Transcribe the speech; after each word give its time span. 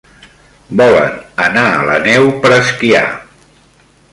Volen 0.79 1.13
anar 1.47 1.65
a 1.75 1.85
la 1.91 1.99
neu 2.07 2.27
per 2.47 2.53
esquiar. 2.59 3.07